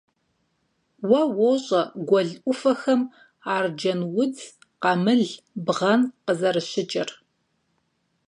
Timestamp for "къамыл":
4.81-5.23